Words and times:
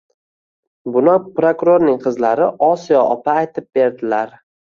Buni 0.95 1.13
prokurorning 1.35 2.01
qizlari 2.07 2.47
Osiyo 2.69 3.05
opa 3.17 3.37
aytib 3.45 3.69
berdilar. 3.79 4.35